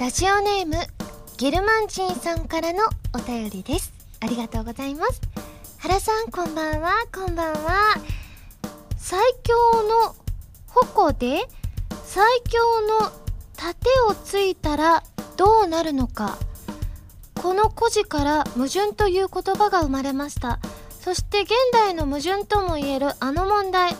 [0.00, 0.76] ラジオネーム
[1.36, 2.78] ゲルマンチンさんからの
[3.14, 3.92] お便りです。
[4.20, 5.20] ありがとうございます。
[5.76, 6.94] 原さんこんばんは。
[7.14, 7.96] こんばんは。
[8.96, 10.16] 最強の
[10.68, 11.42] 矛で
[12.02, 13.12] 最強の
[13.54, 15.02] 盾をついたら
[15.36, 16.38] どうなるのか。
[17.34, 20.60] この故事から矛盾という言葉が生まれました。
[20.98, 23.94] そして現代の矛盾ともいえるあの問題。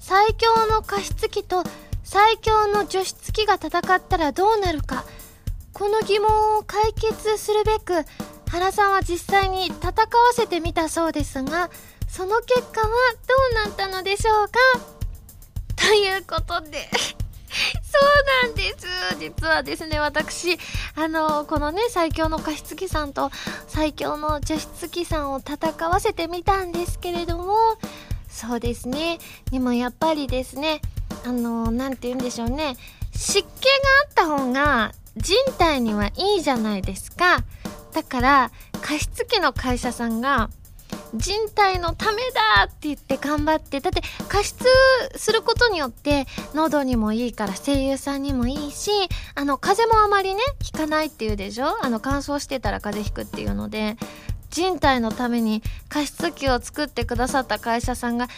[0.00, 1.64] 最強の加湿器と
[2.04, 5.06] 最強の除湿器が戦ったらどうなるか。
[5.76, 8.08] この疑問を解決するべく
[8.48, 9.94] 原さんは実際に戦わ
[10.32, 11.68] せてみたそうですが
[12.08, 12.90] その結果はど
[13.62, 14.58] うなったのでしょうか？
[15.76, 16.88] ということで
[17.84, 17.98] そ
[18.42, 18.86] うなんです。
[19.20, 20.58] 実はですね私
[20.94, 23.30] あのこのね最強の加湿器さんと
[23.68, 27.54] 最強の除湿器さんを戦わせてみたんですけれども
[28.30, 29.18] そうですね。
[29.50, 30.80] でもやっぱりですね
[31.26, 32.78] あの何て言うんでしょうね。
[33.14, 33.48] 湿気が
[34.04, 37.44] あった方が人体にはいいじゃないですか。
[37.92, 38.50] だから
[38.82, 40.50] 加湿器の会社さんが
[41.14, 42.18] 人体のため
[42.58, 44.64] だって言って頑張ってだって加湿
[45.16, 48.90] することによって喉にもいいから声優さんにもいいし
[49.34, 51.82] あの風邪もあまりねひかないっていうでしょ？
[51.82, 53.96] あの乾燥してたら風邪ひくっていうので。
[54.48, 58.34] 人体のために加湿器を作ってくださった会社さんが大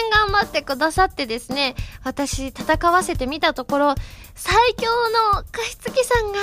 [0.11, 3.95] 頑張ってくださってですね私戦わせてみたところ
[4.35, 4.89] 最強
[5.33, 6.39] の加湿器さんが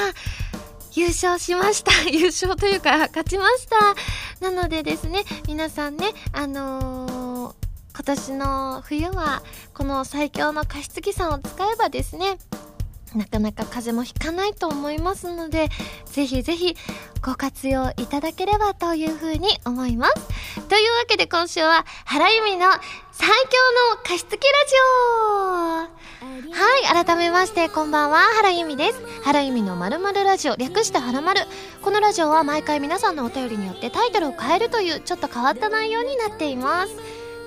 [0.98, 1.92] 優勝しました。
[2.11, 3.94] 優勝というか、勝ちました。
[4.41, 7.55] なのでですね、皆さんね、あのー、
[7.94, 9.42] 今年の冬は、
[9.74, 12.39] この最強の加湿器さんを使えばですね、
[13.14, 15.69] なかなか風邪もひかないと思いますので、
[16.06, 16.77] ぜひぜひ
[17.22, 20.14] ご活用いただければというふうに思います。
[20.69, 22.66] というわけで今週は、原由美の
[23.20, 24.74] 最強の加湿器ラジ
[26.22, 29.02] オはい、改めまして、こんばんは、原由美です。
[29.24, 31.41] 原由美のまるまるラジオ、略してはらまる。
[31.83, 36.94] このラジオは毎回皆さんのお便りによってタイトルを変えるという、ちょっと変わった内容になっています。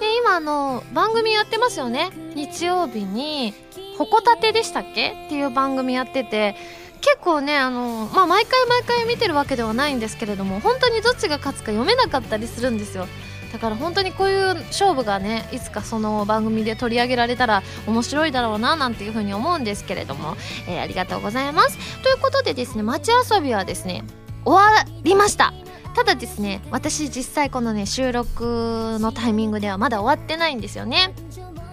[0.02, 2.10] で、今、あの、番組やってますよね。
[2.36, 3.54] 日曜日に、
[3.98, 5.26] ほこたてでしたっけ？
[5.28, 6.58] っていう番組やってて、
[7.00, 13.08] 結構ね、あの、まあ、毎回毎回見てるわけではないんですけれども、本当にどっちが勝つか読めなかったりするんですよ。
[13.52, 20.36] だから本当にこういう勝負がねいつかその番組で取り上げられたら面白いだろうななんていうふうに思うんですけれども、
[20.68, 21.78] えー、ありがとうございます。
[22.02, 24.04] ということでですね街遊びはですね
[24.46, 25.54] 終わりました。
[25.94, 31.14] ただですね私実際このね収録のタイミングではまだ終わってないんですよね。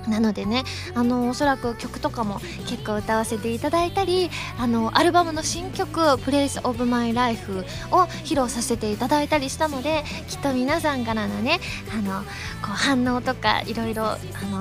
[0.08, 0.64] なのでね
[0.94, 11.60] あのおそらく曲とかも結構歌わせていただいたりあのアルバムの新曲「Place of My Life」を披露させていただいたりしたのできっと皆さんからのね
[11.92, 14.16] あのこう反応とかいろいろ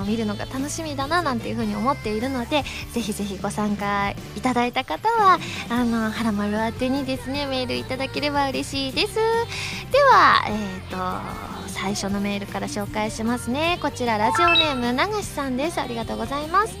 [0.06, 5.38] 見るのが楽しみだななんていうふうに思っているのでぜひぜひご参加いただいた方は
[5.68, 9.14] あのはらまる宛てにですねメールいただければ嬉しいです。
[9.14, 13.78] ではえっ、ー、と最初のメールから紹介しますね。
[13.80, 15.80] こちらラジオネーム流しさんです。
[15.80, 16.76] ありがとうございます。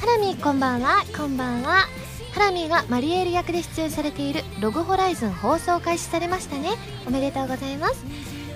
[0.00, 1.04] ハラミこんばんは。
[1.16, 1.86] こんばんは。
[2.32, 6.70] ハラミがマリエール役で出演されているログホライズン放送開始されましたね。
[7.06, 8.04] おめでとうございます。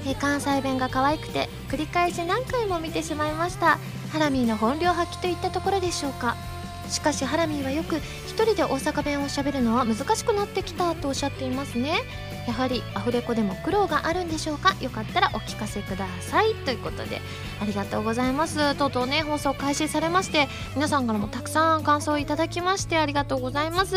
[0.07, 3.79] え関西弁が可愛くて繰り返し何回も見てしまいました。
[4.13, 6.37] ハラミーの本領発揮といったところでしょうか。
[6.91, 7.97] しかしハラミーはよく
[8.27, 11.95] 一人で大阪弁をしゃべるのは難しくなってきたとおっしゃっていますね。
[12.49, 14.75] やはりアフレコでも苦労があるんでしょうか？
[14.81, 16.55] よかったらお聞かせください。
[16.65, 17.21] ということで
[17.61, 18.75] ありがとうございます。
[18.75, 23.95] とうとうね放送開始されまして皆さんからもたくさん感想をいただきましてありがとうございます。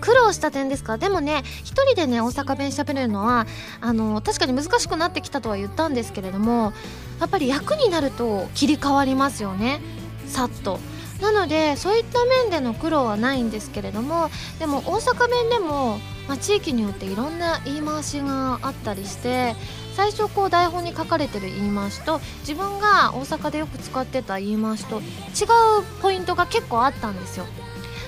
[0.00, 0.96] 苦労した点ですか？
[0.96, 3.46] でもね一人でね大阪弁しゃべるのは
[3.80, 6.72] あの確かに難しくなってきたとは言ったんですけれども
[7.20, 9.80] やっぱり役になると切り替わりますよね。
[10.26, 10.78] さっと。
[11.20, 15.98] なのでそういった面での苦労はないんですけれどもでも大阪弁でも、
[16.28, 19.54] まあ、地域によっていろんな言い回しがあったりして
[19.94, 27.46] 最初こう台本に書かれてる言い回しと自分が大阪でよく使ってた言い回しと違うポイントが結構あったんですよ。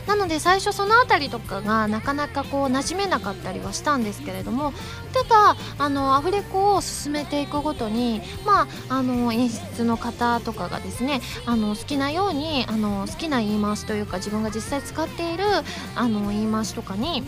[0.06, 4.72] なので最初その辺りとかがなかなかこう馴染めなかったりはしたんですけれども
[5.12, 15.44] ただあのアフレコを進めていくごとにまああの演出の方とかがですねあの好きなようにあの好きな言い回しというか自分が実際使っている
[15.94, 17.22] あの言い回しとかに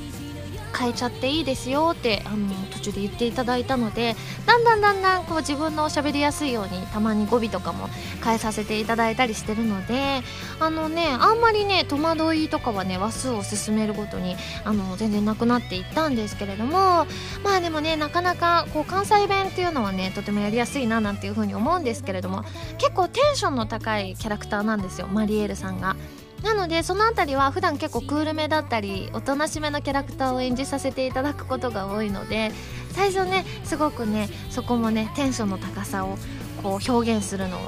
[0.77, 4.17] 変えちゃっていいですよってあの途中で言っていただいたので
[4.47, 7.89] だんだんだんだんこう自分の喋りやすいようにたまに語尾とかも
[8.25, 10.23] 変えさせていただいたりしてるので
[10.61, 17.07] あのねあんまりね戸惑いとかはね話数を進めるごとにあの全然なくなっていったんですけれども
[17.43, 22.45] まあでもねなかなかこう関西弁っていうのはねとてもやりやすいななんていうふうに思うんですけれども
[22.79, 25.97] 結構テンションの高いキャラクターなんですよマリエールさんが。
[26.43, 32.51] なのでその辺りは普段結構クールめだったりおとなしめのキャラクターを演じさせていただくことが多いので
[32.91, 36.17] 最初ねすごくねそこもねテンションの高さを
[36.63, 37.59] こう表現するの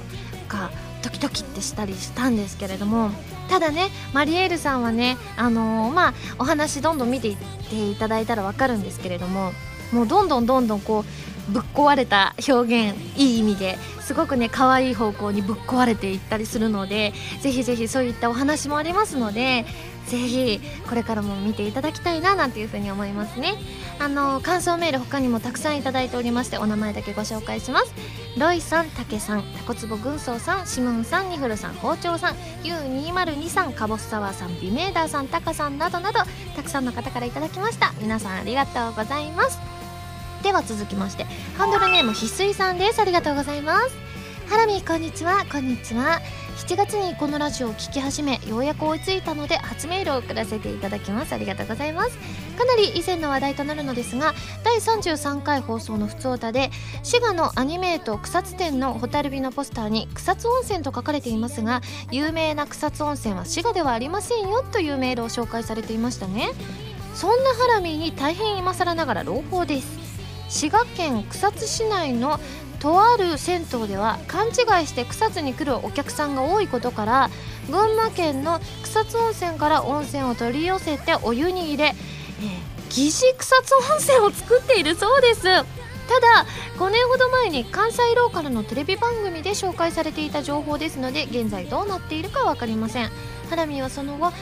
[0.48, 0.70] が
[1.02, 3.10] ドキドキってしたりしたんですけれども
[3.48, 7.36] ただねマリエールさんはねあのー、まあお話どんどん見ていっ
[7.68, 9.52] ていただいたら分かるんですけれども
[9.92, 19.64] もうどんどんどんどんこうぶっ壊れた表現いい意味ですごくね可愛い方向にぶっ壊れていったりするのでぜひぜひそういったお話もありますので
[20.06, 23.54] ぜひこれからも見ていただきたいななんていうふうに思いますね。
[23.98, 27.94] あの感想メール他にもたくさんいただいておりましてお名前だけご紹介します。
[28.36, 36.18] ロイさん、たけさん、たこつぼ軍曹さん、シムンさん、ニフルさん、包丁さん、U202 さん、カボスサワーさん、ビメーダーさん、タカさんなどなど
[36.56, 37.94] たくさんの方からいただきました。
[38.00, 39.83] 皆さんありがとうございます。
[40.44, 41.24] では続きまして
[41.56, 43.00] ハンドルネーム翡翠さんです。
[43.00, 43.96] ありがとうございます。
[44.46, 45.46] ハラミこんにちは。
[45.50, 46.20] こんにちは。
[46.68, 51.32] 7月にこのラジオを聴き始めようやく追いついたので初メールを送らせていただきます。
[51.32, 52.18] ありがとうございます。
[52.58, 56.70] かなり以前の話題となるのですが第33回放送の「ふつおた」で
[57.02, 61.80] 滋賀のアニメート草津店の蛍火のポスターに草津温泉と書かれていますが
[62.10, 66.50] 有名な草津温泉は滋賀ではありませんよというメールを紹介されていましたね。
[67.14, 70.13] そんなハラミーに大変今更ながら朗報です。
[70.48, 72.40] 滋賀県草津市内の
[72.80, 74.50] とある銭湯では勘違
[74.82, 77.30] いして草津に来るお客さんが多いことから
[77.70, 81.94] 群馬県の草津温泉から温泉を取り寄せてお湯に入れ、
[82.90, 85.42] 疑似草津温泉を作っているそうです。
[85.42, 85.64] ただ
[86.76, 93.10] 5年ほど前に関西ローカルのテレビ番組で紹介されていた情報ですので現在どうなっているか分かりません。
[93.48, 94.32] ハラミはその後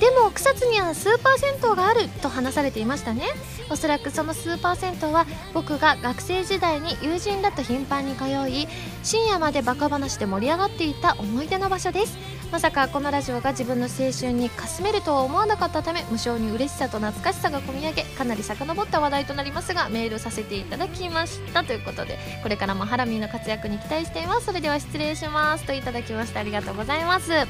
[0.00, 3.26] でも草津にはスーパー銭湯があると話されていましたね。
[3.68, 8.66] おそらくそのスーパー銭湯は僕が学生時代に友人らと頻繁に通い
[9.02, 12.16] 深夜までバカ話で盛り上がっていた思い出の場所です。
[12.50, 21.62] まさかこのラジオが自分の青春にかすめるとは思わなかったため無性に嬉しさと懐かしさが込み上げかなり遡った話題となりますがメールさせていただきました。
[21.62, 24.46] ということでこれからもハラミーの活躍に期待しています。
[24.46, 25.64] それでは失礼します。
[25.64, 27.28] といただきましてありがとうございます。
[27.28, 27.46] ね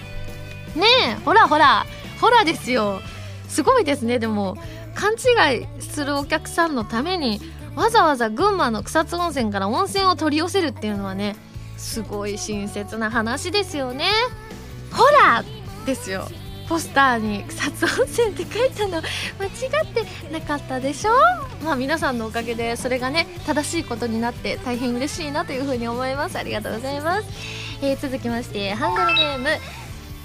[1.12, 1.86] えほらほら。
[2.20, 3.00] ほらですよ。
[3.48, 4.18] すごいですね。
[4.18, 4.56] でも
[4.94, 7.40] 勘違いするお客さんのために
[7.74, 11.36] わざわざ群馬の草津温泉から温泉を取り寄せるっていうのはね
[11.76, 14.06] すごい親切な話ですよね。
[14.92, 15.44] ほら
[15.86, 16.28] ですよ。
[16.68, 19.02] ポスターに草津温泉って書いたの。
[19.40, 21.10] 間違ってなかったでしょ？
[21.64, 26.38] まあ皆さんのおかげでそれがね正しいことになって大変嬉しいなというふうに思います。
[26.38, 27.28] ありがとうございます、
[27.82, 29.48] えー、続きましてハンドルネーム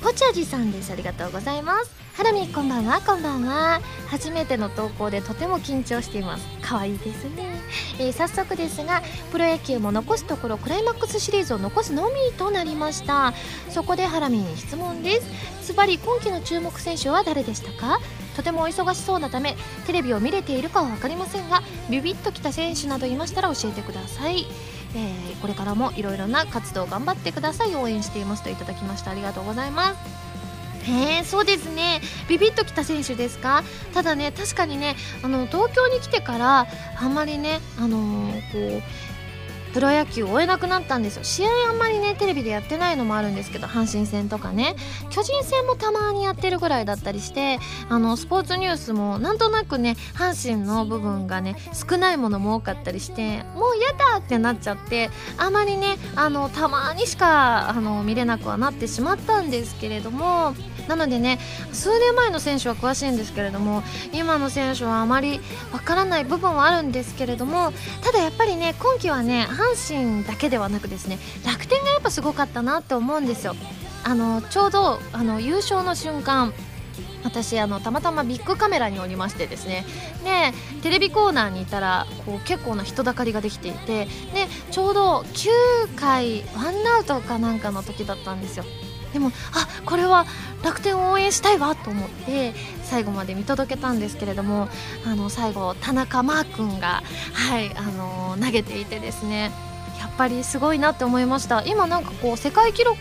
[0.06, 0.94] ポチャジさんです。
[0.94, 1.92] ありがとうございます。
[2.14, 3.82] ハラミこんばんはこんばんは。
[4.08, 6.46] 初めての投稿でとても緊張しています。
[6.62, 7.60] 可愛いですね、
[7.98, 13.34] えー、早速ですがプロ野球も残すところクライマックスシリーズを残すのみとなりました。
[13.72, 15.70] そこでハラミに質問です。
[15.70, 18.00] ズバリ今季の注目選手は誰でしたか？
[18.36, 19.56] とてもお忙しそうなため
[19.88, 24.46] テレビを見れているかは分かりませんがビビッときた選手などいましたら教えてください。
[24.96, 27.76] えー、これからもいろいろな活動頑張ってください。
[27.76, 29.12] 応援していますといただきました。
[29.12, 29.98] ありがとうございます。
[30.90, 32.00] へえそうですね。
[32.30, 33.64] ビビッときた選手ですか？
[33.94, 38.84] ただね確かにねあの東京に来てからあんまりねあのー、こう
[39.76, 41.26] プロ野球追えなくなったんですよ。
[41.26, 44.78] 試合あんまりねテレビでやってないのもあるんですけど阪神戦とかね。
[45.10, 60.56] 巨人戦もたまにやってるぐらいだったりしてあのスポーツニュースもなんとなくね阪神の部分がね少ないものも多かったりしてもう嫌だってなっちゃってあまりねあのたまにしかあの見れなくはなってしまったんですけれども
[60.88, 61.40] なのでね
[61.72, 65.40] 数年前の選手は詳しいんですけれども今の選手はあまり
[65.72, 67.74] わからない部分はあるんですけれども
[68.04, 73.56] ただやっぱりね今季はね阪神だけではなくですね楽天がやっぱすごかったなって思うんですよ。
[74.04, 76.54] あのちょうどあの優勝の瞬間
[77.24, 79.84] 私あのたまたまビッグカメラにおりましてですね
[80.24, 84.10] でテレビコーナーにいたらこう結構な人だかりができていてで
[84.70, 88.66] ちょうど9回ワンアウトかなんかの時だったんですよ
[89.16, 90.26] でもあこれは
[90.62, 92.54] 楽天を応援したいわと思って
[92.84, 94.68] 最後まで見届けたんですけれども
[95.06, 97.02] あの最後田中マー君が、
[97.34, 99.52] はいあの投げていてですね。
[100.00, 101.64] やっぱりすごいなって思いました。
[101.64, 102.98] 今なんかこう世界記録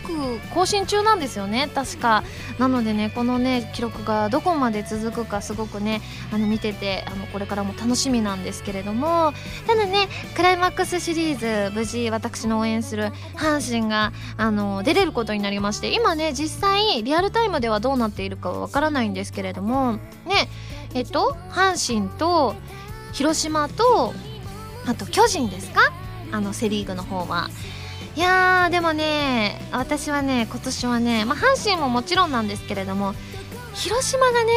[0.53, 1.69] 更新中なんですよね。
[1.73, 2.23] 確か。
[2.59, 9.33] なのでねこのね記録がどこまで続くかすごくねあの見ててあのこれからも楽しみなんですけれども。
[9.67, 19.93] ただねクライマックスシリーズ無事私の応援する阪神があの出れることになりまして今ね実際リアルタイムではどうなっているかはわからないんですけれども。
[20.25, 20.49] ね
[20.93, 22.55] えっと阪神と
[23.11, 24.13] 広島と
[24.85, 25.91] あと巨人ですか
[26.31, 27.49] あのセ・リーグの方は。
[28.15, 33.13] いやーでもね私はね今年はね、まあ、阪神ももちろんなんですけれども
[33.73, 34.51] 広島がね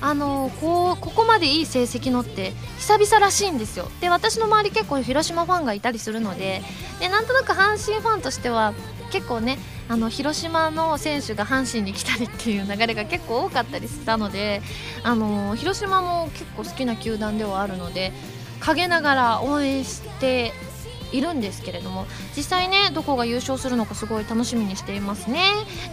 [0.00, 3.88] あのこうここまでいい成績のって久々らしいんですよ。
[4.00, 6.62] で私の周り結構広島ファンがいたりするので
[7.00, 8.72] でなんとなく阪神ファンとしては
[9.12, 14.62] 結構ねあの広島の選手が阪神に来たりっていう流れが結構多かったりしたので
[15.04, 18.12] あの広島も結構好きな球団ではあるので
[18.60, 20.52] 陰ながら応援して
[21.12, 25.42] いるんですけれども実際ねどこが優勝するのかすごい楽しみにしていますね。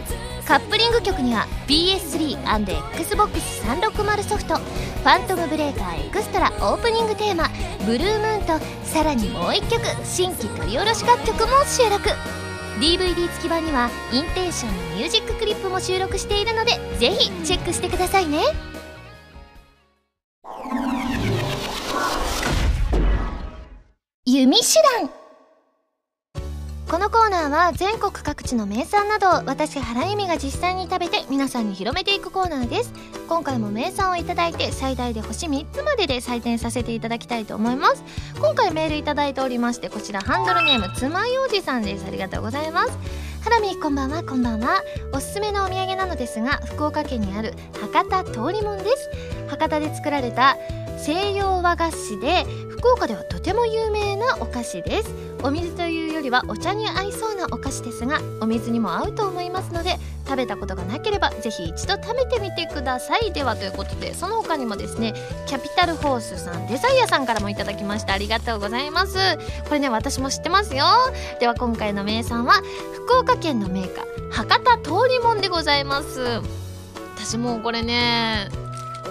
[0.46, 7.50] カップリング曲には PS3&Xbox360 ソフト「ファントムブレーカーエクストラ」オープニングテーマ
[7.84, 12.12] 「ブルームーン」とさらにもう1曲新規録り下ろし楽曲も収録。
[12.80, 18.40] DVD 付き版にはインテンションのミュージッククリップも収録しているのでぜひチェックしてくださいね。
[24.26, 24.66] 弓手
[25.00, 25.25] 段。
[26.90, 32.94] このコーナーは全国各地の名産などを私原由美が実際に食べて皆さんに広めていくコーナーです。
[33.28, 38.04] 今回も名産を頂いて最大で星3つまでで採点させていただきたいと思います。
[38.40, 42.06] 今回メールいただいておりましてこちらハンドルネームつまようじさんです。
[42.06, 42.92] ありがとうございます。
[43.42, 44.84] ハラミこんばんはこんばんは。
[45.12, 49.10] おすすめのお土産なのですが福岡県にある博多通りもんです。
[49.50, 50.56] 博多で作られた
[51.00, 55.35] 西洋和菓子で福岡ではとても有名なお菓子です。
[55.46, 63.32] お水というよりはお茶に合いそうなお菓子ですがお水にも合うと思いますので食べたことがなければぜひ一度食べてみてください。
[63.32, 65.14] ではということでその他にもですね
[65.46, 68.14] キャピタルホースさんデザイアさんからもいただきました。
[68.14, 69.20] ありがとうございます。
[69.66, 70.86] これね私も知ってますよ。
[71.40, 72.56] では今回の名産は
[73.06, 76.42] 福岡県のメーカー博多通りもんでございます。
[77.16, 78.50] 私もこれね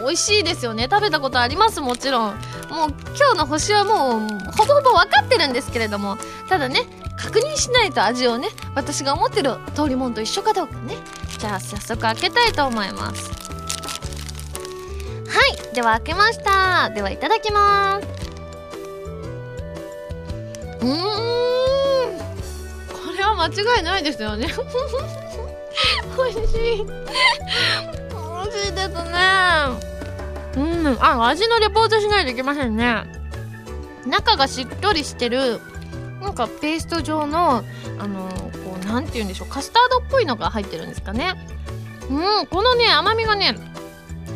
[0.00, 0.88] 美味しいですよね。
[0.90, 2.34] 食べたことありますもちろん。
[2.70, 6.16] もう今日の星はもうほぼほぼ分かってるんですけれども。
[6.48, 6.86] ただね
[7.16, 10.96] 確認しないと味をね私が思ってる通りもんと一緒かどうかね。
[11.38, 13.30] じゃあ早速開けたいと思います。
[15.28, 16.90] はいでは開けました。
[16.90, 18.06] ではいただきます。
[20.80, 20.94] うーん。
[22.88, 24.48] これは間違いないですよね。
[26.16, 28.03] 美味しい。
[28.60, 29.94] しいですね。
[30.56, 30.60] う
[30.92, 30.98] ん。
[31.00, 33.04] あ味のレポートしないといけませんね。
[34.06, 35.60] 中がしっとりしてる
[36.20, 37.64] なんかペースト状の
[37.98, 38.28] あの
[38.64, 39.48] こうなんて言うんでしょう。
[39.48, 41.34] カスタードっぽいのが入ってるんですかね。
[42.10, 42.46] うん。
[42.46, 43.56] このね甘みがね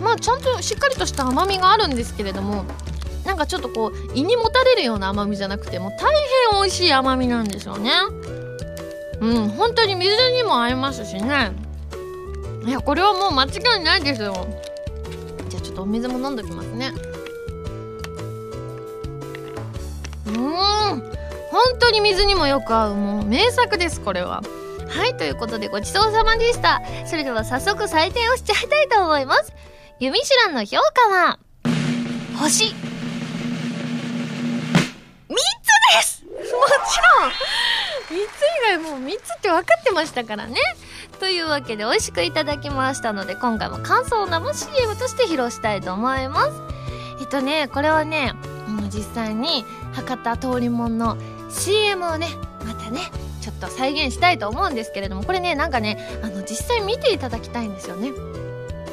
[0.02, 2.64] まあちゃんとしっかりとした甘みがあるんですけれども
[3.24, 6.12] なんかちょっとこう胃にもたれるような甘みじゃなくてもう大
[6.52, 7.92] 変美味しい甘みなんですよね。
[9.20, 9.48] うん。
[9.50, 11.52] 本当に水にも合いますしね。
[12.68, 14.46] いやこれはもう間違いないですよ。
[15.48, 16.92] じゃあちょっとお水も飲んどきますね。
[20.26, 20.34] うん。
[20.34, 21.00] 本
[21.80, 22.94] 当に水にもよく合う。
[22.94, 24.42] もう名作ですこれは。
[24.86, 26.82] はいということでごちそうさまでした。
[27.06, 29.54] それでは早速採点をしちゃいたいと思います。
[29.98, 31.38] ユミシュランの評価は
[32.38, 32.66] 星。
[32.66, 32.74] 3つ
[35.96, 36.22] です。
[36.26, 37.30] もちろん。
[37.30, 37.32] 3
[38.10, 38.20] つ以
[38.62, 40.60] 外もう3つって分かってましたからね。
[41.18, 46.52] というわけで美味しくいただきましたので今回も感想を生 CM として披露したいと思います。
[47.20, 48.32] えっとねこれはね、
[48.90, 51.16] 実際に博多通りもんの
[51.50, 52.28] CM をね
[52.64, 53.00] またね
[53.40, 58.12] ちょっと再現したいと思うんですけれどもこれねなんかねあの実際見ていただきたいんですよね。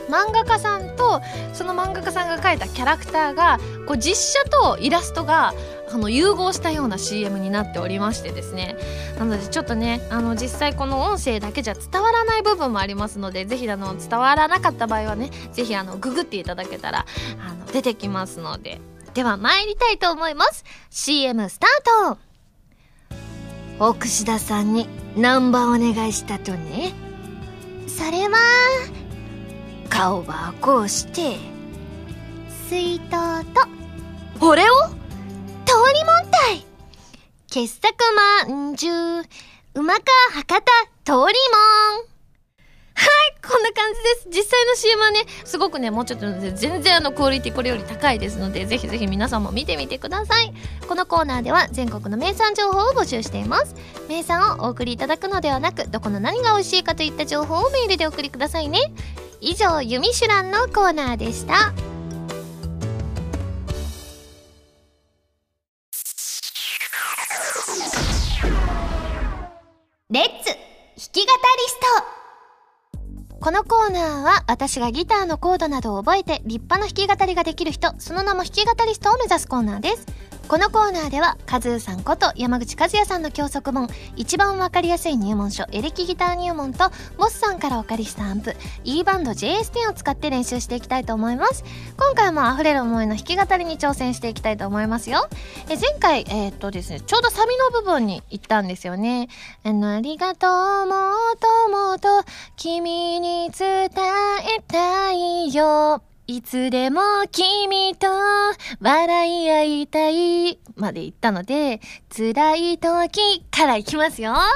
[0.10, 1.22] 漫画家さんと
[1.54, 5.54] その漫画家さんが描いたキャラクターがこう実写とイラストが
[5.92, 8.76] あの融合したような CM になっておりましてですね。
[9.18, 17.06] なのでちょっとねあの実際この音声だけじゃ伝わらない部分もありますのでぜひあの伝わらなかった場合はねぜひあのググっていただけたら
[17.48, 18.80] あの出てきますので。
[19.14, 20.66] では参りたいと思います。
[20.90, 22.18] CM スタート。
[23.80, 26.94] 奥志田さんにナンバーお願いしたとね。
[27.88, 28.38] それは
[29.90, 31.38] 顔はこうして
[32.70, 33.62] 水筒と
[34.40, 34.66] これを？
[35.66, 36.66] 通りもんたい。
[37.48, 37.94] 傑作
[38.48, 39.26] まんじゅう
[39.74, 40.02] 馬か
[40.34, 40.62] 博多
[41.04, 42.15] 通りもん
[42.96, 44.40] はいこんな感じです。
[44.40, 46.26] 実際の CM はねすごくねもうちょっと
[46.56, 50.54] 全然あのクオリティこれより高いですのでぜひぜひ皆さんも見てみてください。
[50.88, 53.76] このコーナーでは全国の名産情報を募集しています。
[54.08, 58.80] 名産をお送りいただくのではなくどこの何が美味しいかといった情報をメールでお送りくださいね。
[59.42, 61.74] 以上「ユミシュラン」のコーナーでした。
[73.46, 80.25] このコーナーは私がギターのコードなどを覚えて立派な弾き語りができる人その名も弾き語りストを目指すコーナーです。
[80.48, 91.64] このコーナーではカズーさんこと山口和也さんの教則本一番わかりやすい入門書エレキギター入門とモスさんからお借りしたアンプ E バンド JS10 を使って練習していきたいと思います。
[91.98, 95.28] 今回も溢れる思いの弾き語りに挑戦していきたいと思いますよ。
[95.68, 99.30] え前回えー、っとですねちょうどサビの部分に行ったんですよね。
[99.64, 102.24] あのありがとうもともと
[102.56, 106.15] 君に伝えたいよ。
[106.28, 107.02] いつでも
[107.32, 108.08] 君と
[108.82, 111.80] 笑い合いたいまで言ったので、
[112.16, 114.32] 辛い時からいきますよ。
[114.32, 114.50] は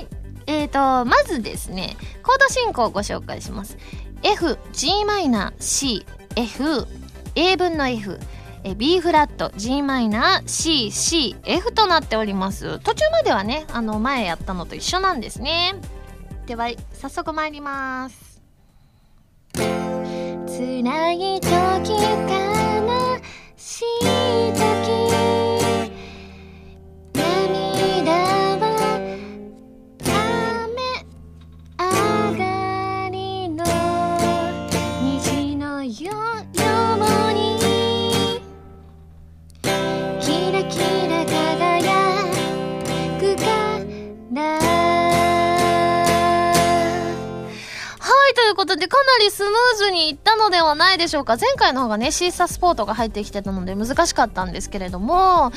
[0.00, 0.08] い。
[0.48, 3.78] えーと、まずですね、コード進行をご紹介します。
[4.22, 6.88] F、g マイナー C、F、
[7.36, 8.18] A 分の F、
[8.76, 15.74] B フラット g マイナー C C F となっております途中まではねあの前やったのと一緒なんですね
[16.46, 18.27] では早速参ります
[20.58, 22.00] 辛い時悲
[23.56, 24.67] しい時
[48.58, 51.36] ことでかなりスムーズにいったのではないでしょうか。
[51.36, 55.52] 前回の方がねシーサースポートが入ってきてたので難しかったんですけれども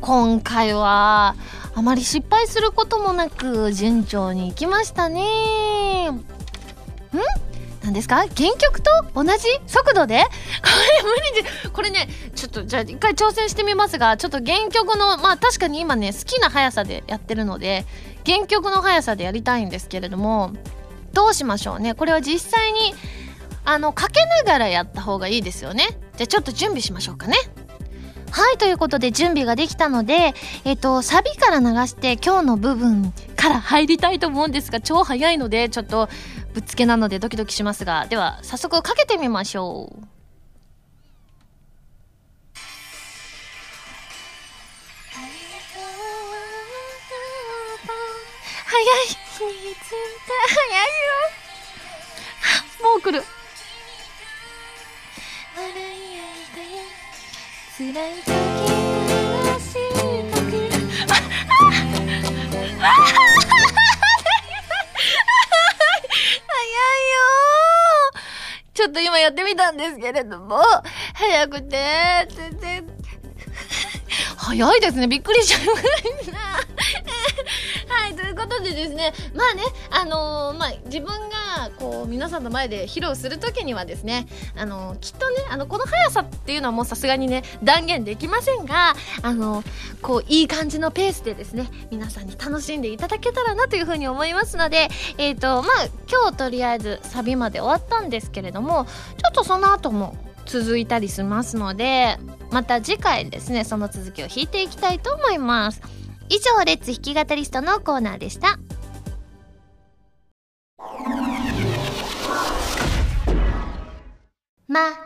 [0.00, 1.36] 今回は
[1.74, 6.08] あまり失敗することもなく順調にいきましたね。
[6.08, 6.24] ん？
[7.82, 8.16] 何ですか？
[8.16, 9.30] 原曲と同じ
[9.66, 10.24] 速度で？
[10.24, 10.30] こ
[11.02, 17.84] れ無理でこれねちょっとじゃあ一回挑戦してみますがちょっと原曲のまあ確かに今ね好きな速さでやってるので
[18.24, 20.54] 原曲の速さでやりたいんですけれども
[21.18, 21.96] どうしましょうね。
[21.96, 22.94] これは実際に
[23.64, 25.98] あのかけながらやった方がいいですよね。
[26.16, 27.34] じゃあちょっと準備しましょうかね。
[28.30, 36.08] はいということで準備ができたのでえっ、とサビから流して今日の部分から入りたいと思うんですが超早いのでちょっと
[36.54, 38.06] ぶっつけなのでドキドキしますが。
[38.06, 40.06] では早速かけてみましょう。
[48.66, 49.54] 早い早いよ
[52.82, 53.22] もう来る。
[55.56, 56.74] 笑い合いたい
[57.78, 58.34] 辛い時悲
[59.60, 59.94] しい
[60.32, 60.42] 時
[61.08, 61.22] ああ
[61.68, 61.78] 早
[62.58, 62.74] い
[67.12, 67.22] よ
[68.74, 70.60] ちょっと今やってみたんですけれども。
[71.14, 72.97] 早くて全然
[74.48, 75.06] 早いですね。
[75.08, 76.38] びっくりしちゃいました
[77.94, 89.66] はい、ということでですね、まあね、あのー、まあ、自分が、こう、皆さんの前で披露するときにはですね、あのー、きっとね、あの、この速さっていうのはもうさすがにね、断言できませんが、あのー、
[90.00, 98.86] こう、いい感じのペースでですね、皆さんに楽しんでいただけたらなというふうに思いますので、えっ、と、まあ、今日とりあえずサビまで終わったんですけれども、
[99.18, 102.18] ちょっとその後も続いたりしますので、
[102.50, 105.82] また次回ですね、その続きを弾いていきたいと思います。
[106.28, 108.58] 以上レッツ弾き語りストのコーナーでした。
[114.66, 114.96] まる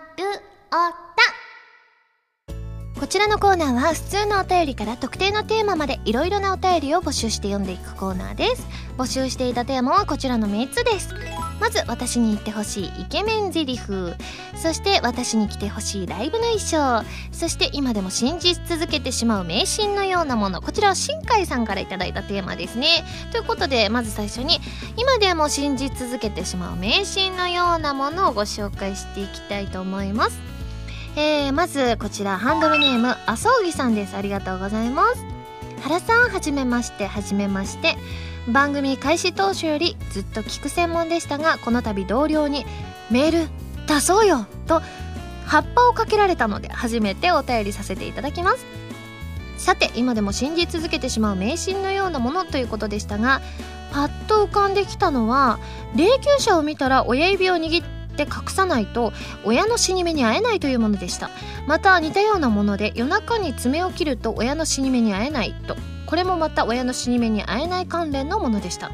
[0.71, 1.03] おた。
[3.01, 8.67] こちらのコーナーは普通のお便りから特定のテーマまでいろいろなお便りを募集して読んでいくコーナーです。
[8.97, 11.15] 募集していたテーマはこちらの3つです。
[11.63, 14.15] まず私に言ってほしいイケメンゼリフ
[14.57, 20.61] そして私に着てほしいライブの衣装そして今でも信じ続けてしまう迷信のようなもの。
[20.61, 23.05] こちらは新海さんから頂いたテーマですね。
[23.31, 24.59] ということでまず最初に
[24.97, 30.41] 今でも信じ続けてしまう迷信のようなものをご紹介していきたいと思います。
[31.15, 35.23] えー、まずこちらハンドルネームあそうぎさんですありがとうございます
[35.83, 37.99] 原さんはじめましてはじめまして
[38.49, 42.67] 番組開始当初よりずっと聞く専門でしたがこの度同僚に
[43.11, 43.49] 「メール
[43.87, 44.83] 出そうよ!」と
[45.47, 48.67] 葉っぱをかけられたので初めてお便りさせていただきます
[49.59, 53.41] さて今でも信じ続けてしまう迷信のようなものということでしたが
[53.93, 55.59] パッと浮かんできたのは
[55.95, 59.13] 霊柩車を見たら親指を握って隠さないと
[59.45, 61.31] 親の死に目に会えないというものでした
[61.67, 65.77] また似たようなもので夜中に爪を切ると親の死に目に会えないと
[66.13, 68.91] これもまた親の死に目に会えない関連のものでした。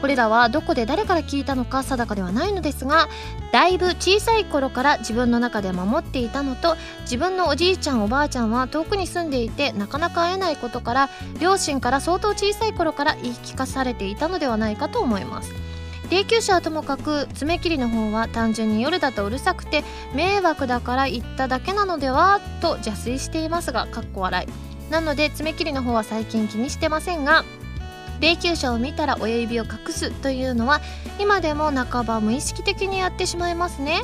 [0.00, 3.08] これらはどこで誰から聞いたのか定かではないのですが
[3.52, 15.52] だいぶ小さい頃から自分の中で守っていたのと自分のおじいちゃんおばあちゃんは遠くに住んでいてなかなか会えないことから両親から相当小さい頃から言い聞かされていたのではないかと思います。
[16.08, 19.82] 霊柩車はともかく爪切りの方は単純に夜だとうるさくて
[20.14, 24.69] 迷惑だから言っただけなのではと邪推していますがかっこ笑い。
[24.90, 27.44] なので爪切りの方は最近気にしてませんが
[28.20, 30.80] 霊柩車を見たら親指を隠すというのは
[31.18, 34.02] 今でも半ば無意識的にやってしまいますね。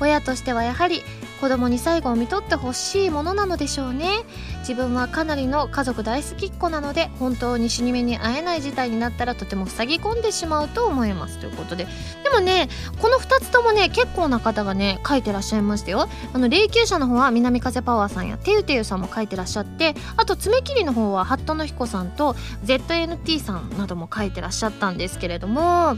[0.00, 1.02] 親としてはやはり
[1.40, 4.24] 子供に最後を見とってほしいものなのでしょうね。
[4.60, 11.38] 自分はかなりの家族大好きっ子なので本当に死に目に会えない事態になったらとても塞ぎ込んでしまうと思います。
[11.38, 11.86] ということで。
[12.24, 12.68] でもね
[13.00, 16.08] この2つともね結構な方がね書いてらっしゃいましたよ。
[16.32, 25.96] あの霊柩車の方は南風パワーさんやてゆてゆさんも書いてらっしゃってあと爪切りの方はハットの彦さんと ZNT さんなども書いてらっしゃったんですけれども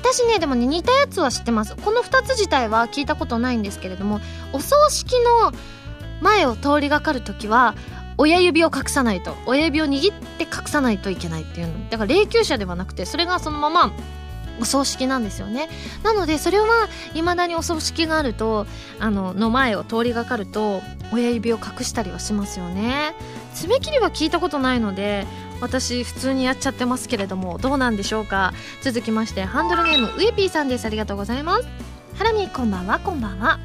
[0.00, 1.76] 私ねでもね似たやつは知ってます。
[1.76, 4.20] この2つ自体は聞いたことないんですけれども
[4.52, 5.52] お葬式の
[6.20, 7.74] 前を通りがかる時は
[8.18, 11.90] 親指を隠さないと親指を握って隠さないといけないっていうの。
[11.90, 13.92] だから霊柩車ではなくてそれがそのまま
[14.58, 15.68] お葬式なんですよね。
[16.02, 18.66] なのでそれはいまだにお葬式があると
[18.98, 20.80] あのの前を通りがかると
[21.12, 23.14] 親指を隠したりはしますよね。
[23.54, 25.26] 爪切りは聞いたことないので
[25.60, 28.52] 私普通にやっちゃってますけれどもどうなんでしょうか？
[28.82, 30.84] 続きましてハンドルネームウエピーさんです。
[30.84, 31.68] ありがとうございます。
[32.16, 33.58] ハラミこんばんはこんばんは。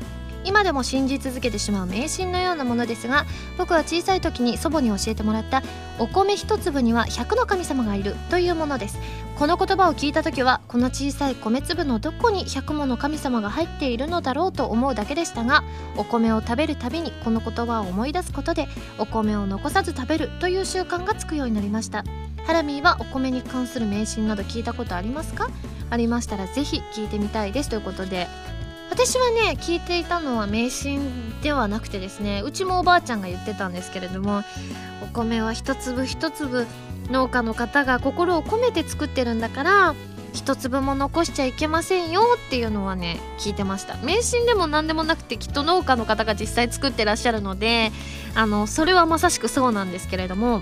[0.43, 3.25] 今でも信じ続けてしまう迷信のようなものですが
[3.57, 5.61] 僕は小さい時に祖母に教えてもらった
[5.99, 8.97] お米一粒には100の神様がいるというものです。
[9.37, 15.63] この言葉を聞いた時はこの小さい米粒のどこに100もの神様が入っているのだろうと思うだけでしたが
[15.97, 18.67] お米を食べるたびにこの言葉を思い出すことで
[18.99, 22.03] お米を残さず食べるという習慣がつくようになりました。
[22.45, 25.49] ハラミーはお米に関する迷信など聞いたことありますか？
[25.89, 28.27] ありましたらぜひ聞いてみたいですということで
[28.91, 34.43] 私はね聞いていたのは迷信ではなくてですねうちもおばあちゃんが言ってたんですけれども
[35.01, 36.67] お米は一粒一粒
[37.09, 39.95] 農家の方が心を込めて作ってるんだから
[40.33, 43.97] 一粒も残しちゃいけませんよっていうのはね聞いてました。
[43.97, 47.91] 迷信でも何でもなくてきっと農家の方が実際作ってらっしゃるので
[48.35, 50.61] あのそれはまさしくそうなんですけれども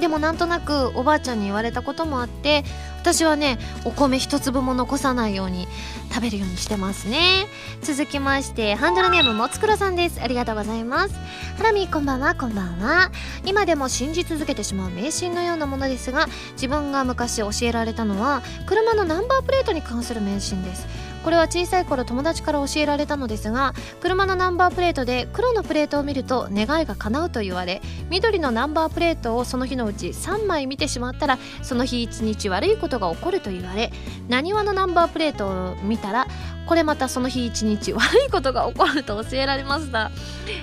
[0.00, 2.64] でもなんとなくおばあちゃんに言われたこともあって
[3.00, 5.68] 私はねお米一粒も残さないように
[6.12, 7.46] 食べるようにしてますね。
[7.82, 10.20] 続きましてハンドルネームもつくろさんです。
[10.22, 11.14] ありがとうございます。
[11.58, 13.10] ハラミこんばんはこんばんは。
[13.44, 20.86] 今でも信じ続けてしまう迷信のようなものですが自分が昔教えられたのは車のナンバープレートに関する迷信です。
[21.24, 33.90] これは小さい頃友達から教えられたのですが車のナンバープレートで黒のプレートを見ると願いが叶うと言われ緑のナンバープレートをその日のうち3枚見てしまったらその日一日悪いことが起こると言われ
[34.28, 36.26] なにわのナンバープレートを見たら
[36.66, 40.10] これまたその日一日悪いことが起こると教えられました、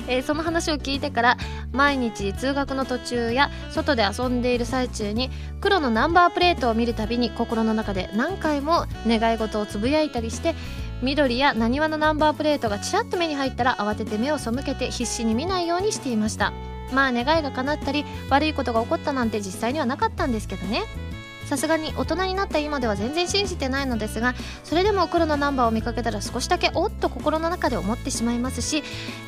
[0.08, 1.38] えー、その話を聞いてから
[1.72, 10.56] 毎日通学の途中や外で遊んでいる最中に黒のナンバープレートを見るたびに心の中で何回も願い事をつぶやいたりして
[11.02, 16.54] 緑やなにわのナンバープレートがちらっと目に入ったら慌てて目を背けて必死に見ないようにしていました。
[16.92, 20.84] まあ願いが叶ったり悪いことが起こったなんて実際にはなかったんですけどね。
[21.52, 28.84] さすがに大人になった今では全然信じてないのですがそれでも黒のナンバーを見かけたら少しだけおっと心の中で思ってしまいますし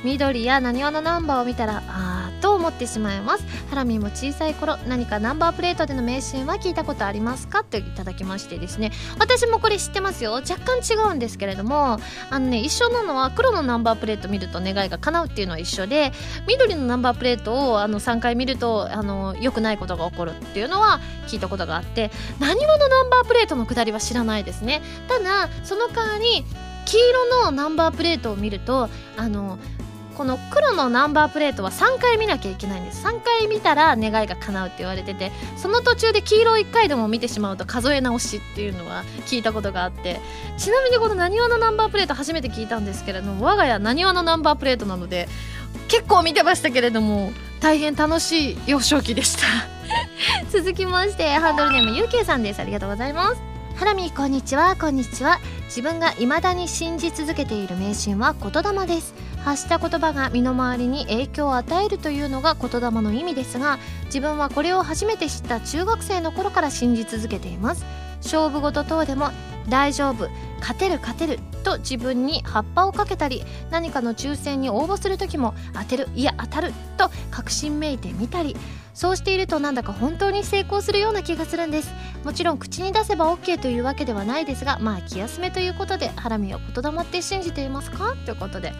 [0.05, 3.45] 緑やなにわのナンバーを見たらあーと思ってしまいます。
[3.69, 8.91] ハラミも小さい頃何かナンバープレートでの名シーンは聞いたことありますかっていただきましてですね。
[9.17, 10.33] 私もこれ知ってますよ。
[10.33, 16.11] 若干違うんですけれどもあのね一緒なのは黒のナンバープレート見ると願いが叶うっていうのは一緒で
[16.45, 24.81] 緑のナンバープレートをあの3回見るとあの良くないことが起こるっていうのは聞いたことがあって何話のナンバープレートのくだりは知らないですね。
[25.07, 26.45] ただその代わり
[26.85, 29.57] 黄色のナンバープレートを見るとあの
[30.15, 33.03] この黒のナンバープレートは3回見なきゃいけないんです。
[33.03, 40.19] 3回見たら願いが叶うって言われててその途中で黄色1回でも見てしまうと数え直しっていうのは聞いたことがあって。
[40.55, 45.27] ちなみにこのなにわのナンバープレート初めて聞いたんですけれども我が家なにわのナンバープレートなので
[45.87, 49.47] 結構見てましたけれども大変楽しい幼少期でした。
[50.51, 52.59] 続きましてハンドルネームゆうけいさんです。
[52.59, 53.41] ありがとうございます。
[53.75, 55.39] ハラミこんにちはこんにちは。
[55.65, 59.13] 自分が未だに信じ続けている迷信は言霊です。
[59.43, 67.85] 発した言葉が身の回りに影響を与えるというのが言霊の意味ですが自分はこれを初めて知った中学生の頃から信じ続けています。
[68.23, 69.29] 勝負事等でも
[69.69, 78.55] 大丈夫勝てる勝てると自分に葉っぱをかけたり何かの抽選に応募する時も当てるいや当たると確信めいてみたり
[78.93, 81.91] そうしているとなんだか本当に成功するような気がするんです。
[82.23, 88.15] もちろん口に出せば OK というわけではないですがまあ気休めということでハラミを言霊って信じていますか？
[88.25, 88.73] ということで。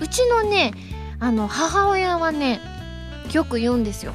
[0.00, 0.74] うちのね
[1.18, 2.60] あの母親はね
[3.32, 4.12] よく言うんですよ。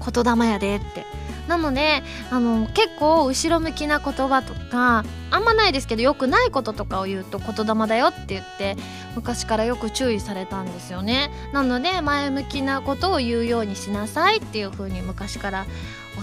[0.00, 1.04] 言霊やでって。
[1.48, 8.76] なのであの結構後ろ向きな言葉とかあんまないですけどよくないこととかを言うと言霊だよって言って
[9.16, 11.30] 昔からよく注意されたんですよね。
[11.52, 15.66] なので前向きなことを言うようにしなさいっていう風に昔から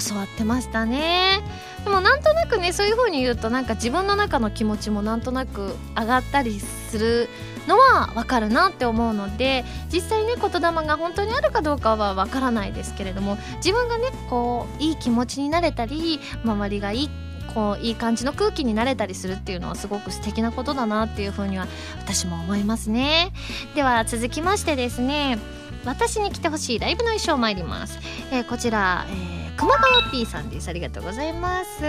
[0.09, 1.41] 教わってましたね。
[1.83, 7.29] でもなんとなくねそういう風に言うとなんか自分の中の気持ちもなんとなく上がったりする
[7.67, 17.09] のはわかるなって思うので実際ね言霊が本当にあるかどうかはわからないですけれども自分がねこういい気持ちになれたり周りがいい
[17.53, 21.67] こういい感じの空気になれたりするっていうのはすごく素敵なことだなっていうふうには
[21.99, 23.31] 私も思いますね。
[23.75, 25.37] では続きましてですね
[25.85, 27.99] 私に来てほしいライブの衣装参ります、
[28.31, 30.67] えー、こちら、えー熊川 P さんです。
[30.67, 31.81] ありがとうございます。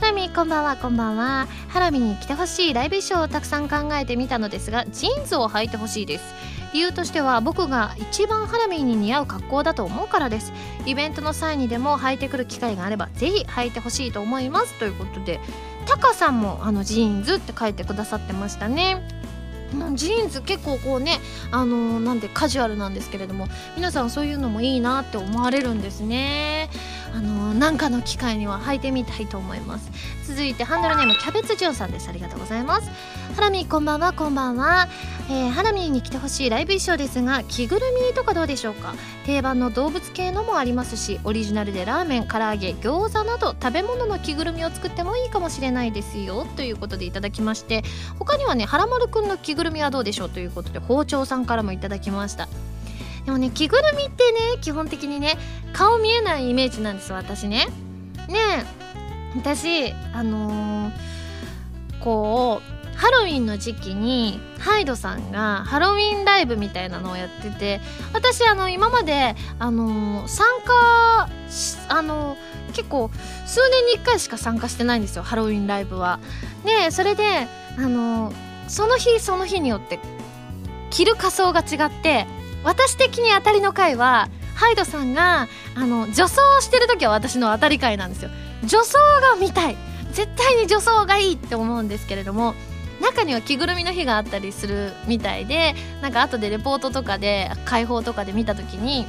[0.00, 0.76] ハラミこんばんは。
[0.76, 1.48] こんばんは。
[1.68, 6.24] ハラミに着てほしいライブ衣装をたくさん考えてみたのですがジーンズを履いてほしいです。
[6.74, 10.52] 理由としては僕が一番ハラミに似合う格好だと思うからです。
[10.84, 14.74] イベントの際にでも履いてくる機会があればぜひ履いてほしいと思います。
[14.78, 15.40] ということで
[15.86, 19.02] タカさんもあのジーンズって書いてくださってましたね。
[19.94, 21.18] ジーンズ結構こうね
[21.50, 26.70] あのー、なんでカジュアルなんですけれども皆さんそういうのもいいなって思われるんですね。
[27.14, 29.90] あのなんかの機会には履いてみたいと思います。
[30.26, 32.08] 続いてハンドルネームキャベツジョンさんです。
[32.08, 32.90] ありがとうございます。
[33.34, 34.12] ハラミこんばんは。
[34.12, 34.88] こんばんは、
[35.28, 38.94] えー、ハラミに来てほしいライブ衣装ですが着ぐるみとかどうでしょうか？
[39.24, 46.46] 定番の動物系のもありますしオリジナルでラーメン唐揚げ餃子など食べ物の着ぐるみを作ってもいいかもしれないですよ。
[46.56, 47.82] ということでいただきまして
[48.18, 50.30] 他にはねはらまるくんの着ぐるみはどうでしょう？
[50.30, 52.48] ということで包丁さんからもいただきました。
[53.26, 55.36] でもね着ぐるみってね基本的にね
[55.72, 57.66] 顔見えないイメージなんです私ね
[58.28, 58.76] ねえ
[59.36, 60.92] 私あのー、
[62.00, 67.80] こうハロウィンの時期にハイドさんがハロウィンライブみたいなのをやってて
[68.14, 71.28] 私あの今まであのー、参加
[71.88, 73.10] あのー、結構
[73.44, 76.20] 数年に1回しか参加してないんですよハロウィンライブは。
[76.64, 78.32] でそれであの
[78.68, 80.00] その日その日によって
[80.90, 82.26] 着る仮装が違って
[82.66, 88.30] 私的に当たりの回はハイドさんがあの女装をしてる時は私の当たり回なんですよ。
[88.64, 89.76] 女装が見たい。
[90.12, 92.54] 絶対に女装がいいって思うんですけれども
[93.02, 99.06] 中には着ぐるみの日があったりするみたいでなんか後でレポートとかで解放とかで見た時に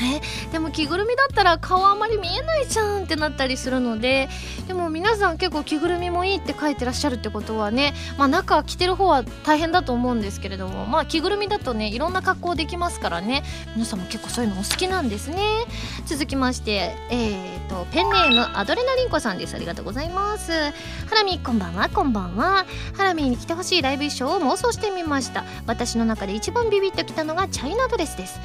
[0.00, 0.20] え
[0.52, 4.28] でも着ぐるみだったら顔あまり見えないじゃんってなったりするので
[4.66, 13.42] でも皆さん結構着ぐるみもいいって書いてらっしゃるってことはね、まあ、中着てる方は大変だと思うんですけれども、まあ、着ぐるみだとねいろんな格好できますからね
[13.74, 15.64] 皆さんも結構そういうのお好きなんですね。
[16.06, 19.54] 続きましてえーと、ペンネームアドレナリンコさんです。
[19.54, 20.52] ありがとうございます。
[20.52, 22.66] ハラミこんばんはこんばんは。
[22.96, 25.44] ハラミに来てほしいライブ衣装を妄想してみました。
[25.66, 28.40] 私の中で一番ビビッときたのがチャイナドレスです。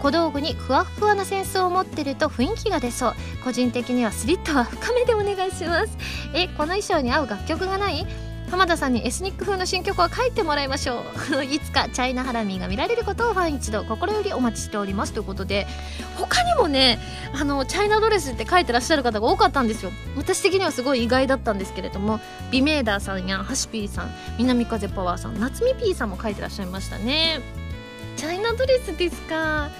[0.00, 3.14] 小道具にふわふわなセンスを持ってると雰囲気が出そう。
[3.44, 5.96] 個人的にはスリットは深めでお願いします。
[6.34, 8.06] えこの衣装に合う楽曲がない？
[8.50, 11.02] 浜田さんにエスニック風の新曲を書いてもらいましょ
[11.38, 11.42] う。
[11.44, 15.66] いつかチャイナハラミーが見られることをファン一度心よりお待ちしておりますということで
[16.16, 17.00] 他にもね
[17.34, 19.90] あのチャイナドレスって書いてらっしゃる方が多かったんですよ。
[20.16, 22.20] 私的にはすごい意外だったんですけれども
[22.52, 27.40] ビメーダーさんやハシピーさん南風パワーさん夏美ピーさんも書いてらっしゃいましたね。
[28.16, 29.70] チャイナドレスですか。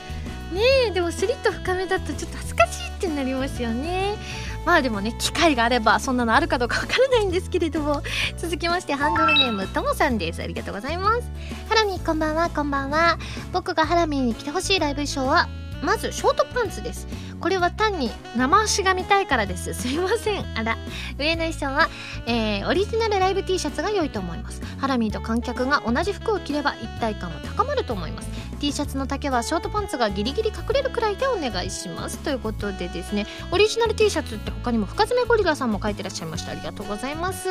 [0.53, 4.17] ねえでもスリット深めだとちょっと恥ずかしいってなりますよね。
[4.65, 8.03] まあでもね機会があればそんなのあるかどうかわからないんですけれども。
[8.37, 10.43] 続きましてハンドルネームともさんです。
[10.43, 11.23] ありがとうございます。
[11.69, 13.19] ハラミこんばんはこんばんは。
[13.53, 15.49] 僕がハラミに来てほしいライブ衣装は
[15.83, 17.07] まずショートパンツです。
[17.41, 19.75] これは単に生足が見たいからです。
[19.75, 20.45] すいません。
[20.59, 20.77] あら。
[21.19, 21.89] 上の衣装は、
[22.27, 24.63] えー、オリジナルライブ T シャツが良いと思います。
[24.79, 28.29] ハラミーと観客が同じ服を着れば一体感も高まると思います。
[28.59, 32.19] T シャツの丈はショートパンツがギリギリ隠れるくらいでお願いします。
[32.19, 36.53] ということでですねオリジナル T シャツって他にも深爪ゴリラさんも書いてらっしゃいました。
[36.53, 37.49] ありがとうございます。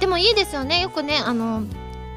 [0.00, 0.80] でもいいですよね。
[0.80, 1.62] よくねあの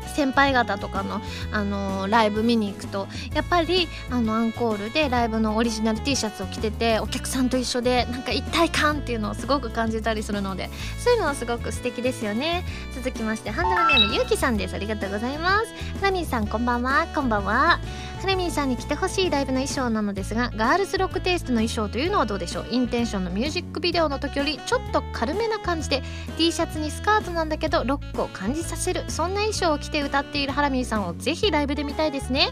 [0.08, 12.64] 先輩方とかの、あのライブ見に行くとやっぱりあのアンコールでライブのオリジナル T シャツを着ててお客さんと一緒でなんか一体感っていうのをすごく感じたりするのでそういうのはすごく素敵ですよね。
[12.94, 14.76] 続きましてハンドルネームゆうきさんです。
[14.76, 15.74] ありがとうございます。
[16.02, 17.08] ラミーさんこんばんは。
[17.14, 17.80] こんばんは。
[18.22, 22.68] ハラミーさんに着てほしいライブの衣装なのですがガールズロックテイストの衣装というのはどうでしょう？
[22.70, 26.04] インテンションのミュージックビデオの時よりちょっと軽めな感じで
[26.38, 32.52] T シャツにスカートなんだけどロックを感じさせるそんな衣装を着て歌っているハラミーさんをぜひライブで見たいですね、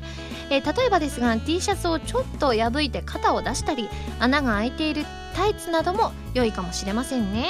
[0.49, 5.05] えー、例えばですが T シャツをちょっと破いて肩を出したり穴が開いている
[5.35, 7.45] タイツなども良いかもしれませんね。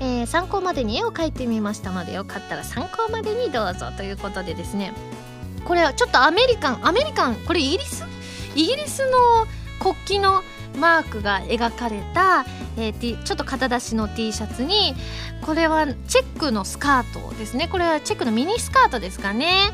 [0.00, 4.94] えー、参考までに絵を描いてみましたのでよかったら参考までにどうぞということでですね。
[5.66, 8.04] これはちょっとアメリカンアメリカンこれイギリス？
[8.54, 9.46] イギリスの
[9.80, 10.42] 国旗の
[10.78, 12.44] マークが描かれた、
[12.76, 14.94] えー、ちょっと肩出しの T シャツに
[15.42, 17.68] これはチェックのスカートですね。
[17.68, 19.70] これはチェックのミニスカートですかね。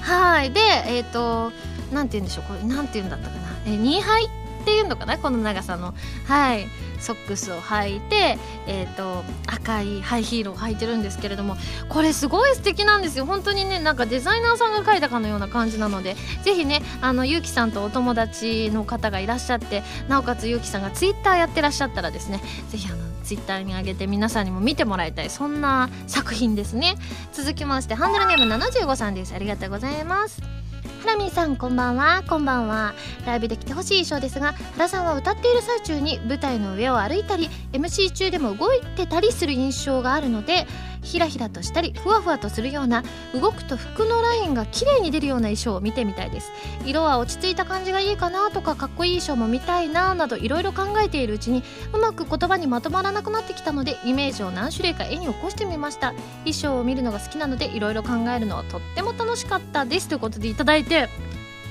[0.00, 0.52] はい。
[0.52, 1.52] でえっ、ー、と
[1.92, 2.44] なんて言うんでしょう。
[2.44, 4.28] これなんて言うんだったかな、えー、2杯っ
[4.64, 5.16] ていうのかな？
[5.18, 5.94] この長さの。
[6.26, 6.66] はい。
[7.00, 11.56] ソックスを履いて、えーと、赤いハイヒールを履いてるんですけれども
[11.88, 13.26] これすごい素敵なんですよ。
[13.26, 26.96] 本当にねなんかデザイナーさんが描いたかのような感じなのでぜひねあのゆうきさんとお友達の方がいらっしゃってなおかつゆうきさんがツイッターやってらっしゃったらですねぜひあのツイッターに上げて皆さんにも見てもらいたいそんな作品ですね。
[27.32, 29.34] 続きましてハンドルネーム75さんです。
[29.34, 30.55] ありがとうございます。
[31.06, 32.24] ラミンさんこんばんは。
[32.28, 32.92] こんばんは。
[33.24, 40.66] ライブで来てほしい衣装ですが原さんは歌っている最中に舞台の上を歩いたり MC 中でも動いてたりする印象があるので
[41.06, 46.50] ひらひらとしたりふわふわとするような動くと服のラインが綺麗に出るような衣装を見てみたいです。
[46.84, 56.12] 色は落ち着いた感じがいいかなとかかっこいい衣装も見たいななどいろいろ考えているうちにうまく言葉にまとまらなくなってきたのでイメージを何種類か絵に起こしてみました。
[56.44, 60.08] 衣装を見るのが好きなのでいろいろ考えるのはとっても楽しかったです。
[60.08, 61.08] ということでいただいて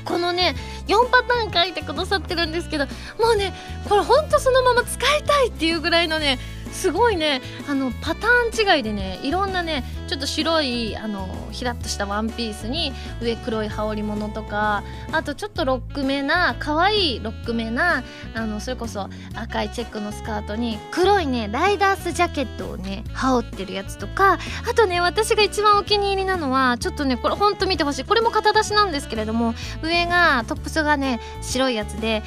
[0.05, 0.55] このね
[0.87, 2.85] 4パターン書いてくださってるんですけど
[3.19, 3.53] もうね
[3.89, 6.39] これほんとそのまま使いたいっていうぐらいのね
[6.75, 7.41] すごいね。
[7.67, 18.03] あのパターン違いでねいろんなねちょっと白いあのひらっとしたワンピースに上黒い羽織物とかあとちょっとロックめな可愛いロックめな
[18.35, 24.33] あのそれこそ赤いチェックのスカートに黒いねライダースジャケットをね羽織ってるやつとか
[24.69, 28.03] あとね私が一番お気に入りなのはちょっとねこれほんと見てほしい。
[28.03, 32.21] これも肩出しなんですけれども上がトップスがね白いやつで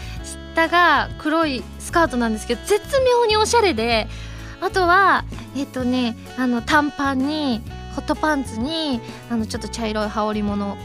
[0.55, 4.09] 下が黒いスカートなんですけど絶妙におしゃれで
[4.61, 5.25] あとは
[5.57, 7.63] えっ、とねあの短パンに
[7.95, 10.77] ホットパンツにあのちょっと茶色い羽織物を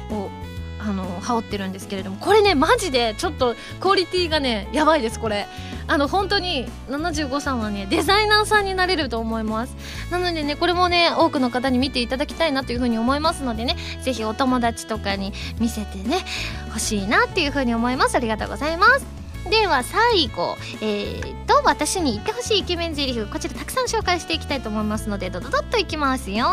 [0.79, 5.47] あの羽織ってるんですけれどもこれねマジでちょっとクオリティがねやばいですこれ。
[5.85, 9.75] あの本当に75さんはねデザイナーさんになれると思います。
[10.11, 16.25] なのでねこれもね多くの方に見ていただきたいなというふうに思いますのでねぜひお友達とかに見せてね
[16.67, 18.15] 欲しいなっていうふうに思います。
[18.15, 19.22] ありがとうございます。
[19.49, 26.47] では最後、えー、と私に言ってほしいイケメンゼリフこちらたくさん紹介していきたいと思いますのでドドドッといきますよ。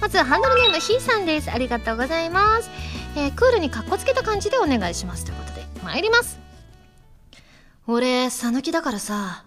[0.00, 1.50] まずハンドルネームひーさんです。
[1.50, 2.70] ありがとうございます、
[3.16, 6.38] えー、クールにかっこつけた感じでお願いしますということで参ります。
[7.86, 9.44] 俺讃岐だからさ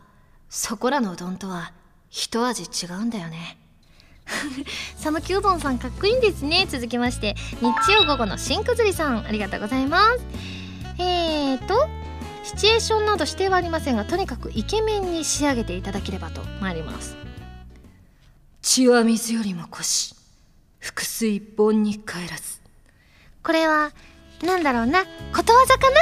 [0.47, 1.73] そこらのうどんとは
[2.09, 3.57] 一味違うんだよね。
[4.97, 6.65] 讃岐うどんさんかっこいいんですね。
[6.69, 9.25] 続きまして日曜午後の新くずりさん。
[9.25, 10.23] ありがとうございます。
[10.97, 11.98] えーと
[12.43, 17.15] シチュエーションなど指定はありませんがとにかくイケメンに仕上げていただければと参ります。
[18.61, 20.15] 血は水よりも濃し
[20.79, 22.59] 複数一本に帰らず。
[23.43, 23.91] これは
[24.43, 25.03] なんだろうな。
[25.35, 25.97] ことわざかな？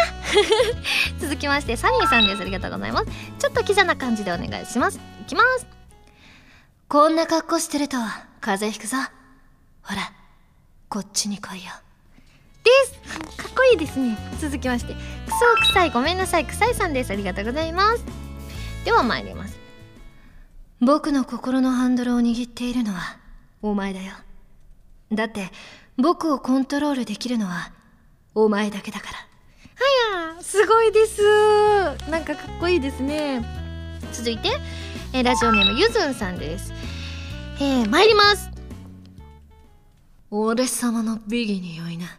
[1.19, 2.41] 続きましてサニーさんです。
[2.41, 3.05] ありがとうございます。
[3.39, 4.99] ちょっとキザな感じでお願いします。
[5.21, 5.65] いきます。
[6.87, 7.97] こんな格好してると
[8.39, 8.97] 風邪ひくぞ。
[9.81, 10.11] ほら
[10.89, 11.71] こっちに来いよ
[12.67, 13.37] です。
[13.37, 14.17] かっこいいですね。
[14.39, 14.93] 続きまして。
[14.93, 14.99] ク
[15.31, 15.37] ソ
[15.73, 16.45] 臭いごめんなさい。
[16.45, 17.11] 臭いさんです。
[17.11, 18.03] ありがとうございます。
[18.83, 19.57] では参ります。
[20.81, 23.17] 僕の心のハンドルを握っているのは
[23.61, 24.13] お前だよ。
[25.11, 25.49] だって
[25.97, 27.71] 僕をコントロールできるのは
[28.35, 29.13] お前だけだから。
[29.13, 31.21] はやすごいです。
[32.09, 33.43] なんかかっこいいですね。
[34.11, 34.49] 続いて、
[35.13, 36.73] えー、ラジオネームゆずんさんです。
[37.59, 38.49] えー、参ります。
[40.29, 42.05] 俺様のビギに良いな。
[42.05, 42.17] えー、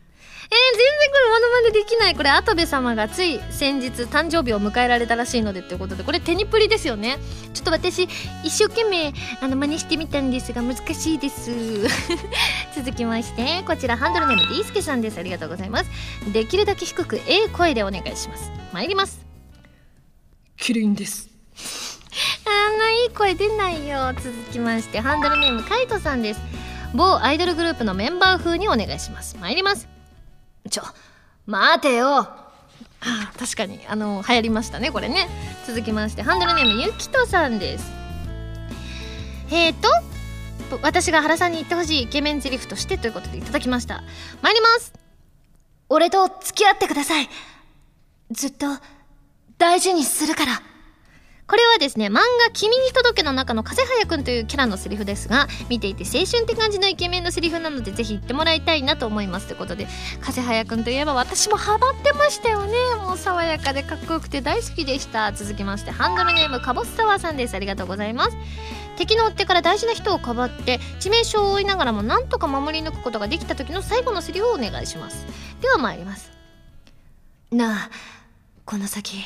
[0.51, 2.15] 全然これモノマネできない。
[2.15, 7.19] これ跡部様がつい先日誕生日を迎えられたらしいのでということでこれ手にプリですよね。
[7.53, 8.05] ちょっと私
[8.45, 11.51] 一生懸命あの真似してみたんですが難しいです。
[12.75, 15.19] 続きましてこちらハンドルネーム D スケさんです。
[15.19, 15.91] ありがとうございます。
[16.33, 18.51] できるだけ低くええ声でお願いします。
[18.73, 19.21] 参ります。
[20.57, 21.29] キリンです。
[22.47, 24.15] あんないい声出ないよ。
[24.15, 26.41] 続きましてハンドルネームカイトさんです。
[26.95, 29.37] 某アイドルグループのメンバー風にお願いします。
[29.39, 29.98] 参ります
[30.69, 30.83] ちょ
[31.47, 32.29] 待てよ。
[33.01, 35.29] あ確かにあの流行りましたねこれね。
[35.67, 37.91] 続きましてハンドルネームゆきとさんです。
[39.51, 39.89] えーと
[40.83, 44.03] 私が原さんに言ってほしいイケメンゼリフとしてということでいただきました。
[44.43, 44.93] 参ります。
[45.89, 47.29] 俺と付き合ってください。
[48.31, 48.67] ずっと
[49.57, 50.63] 大事にするから。
[51.49, 52.21] これはですね漫画
[52.53, 59.89] 「君に届け」の中の風早くんというキャラのセリフですが見ていて青春って感じのイケメンのセリフなのでぜひ言ってもらいたいなと思いますということで
[60.21, 62.75] 風早くんといえば私もハマってましたよね。
[63.01, 65.33] もう爽やかでかっこよくて大好きでした。
[65.33, 67.55] 続きましてハンドルネームかぼすサワーさんです。
[67.55, 68.37] ありがとうございます。
[68.97, 75.25] 敵の追っ手から大事な人をかばって致命傷を負いながらもなんとか守り抜くことができた時の最後のセリフをお願いします。
[75.63, 76.31] では参ります。
[77.51, 77.91] なあ
[78.67, 79.25] この先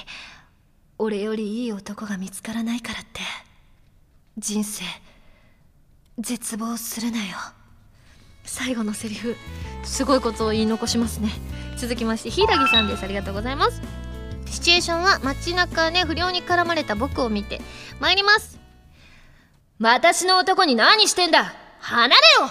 [1.02, 3.22] 俺よりいい男が見つからないからって。
[4.38, 4.84] 人生
[6.20, 7.36] 絶望するなよ。
[8.44, 9.34] 最後のセリフ
[9.82, 11.30] すごいことを言い残しますね。
[11.76, 13.02] 続きまして柊さんです。
[13.02, 13.82] ありがとうございます。
[14.46, 17.60] シチュエーションは街中で不良に絡まれた僕を見て
[17.98, 18.60] 参ります。
[19.80, 21.52] 私の男に何してんだ？
[21.80, 22.48] 離れよ！